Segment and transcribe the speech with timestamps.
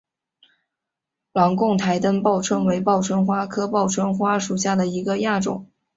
[1.31, 5.69] 朗贡灯台报春为报春花科报春花属下的一个亚种。